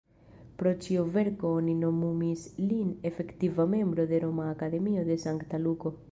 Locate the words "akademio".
4.55-5.05